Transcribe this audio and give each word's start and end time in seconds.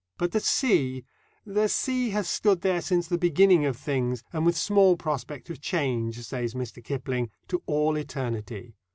But 0.17 0.31
the 0.31 0.39
sea 0.39 1.05
the 1.45 1.69
sea 1.69 2.09
has 2.09 2.27
stood 2.27 2.61
there 2.61 2.81
since 2.81 3.05
the 3.07 3.19
beginning 3.19 3.65
of 3.65 3.77
things, 3.77 4.23
and 4.33 4.47
with 4.47 4.57
small 4.57 4.97
prospect 4.97 5.51
of 5.51 5.61
change, 5.61 6.19
says 6.23 6.55
Mr. 6.55 6.83
Kipling, 6.83 7.29
to 7.49 7.61
all 7.67 7.95
eternity. 7.95 8.73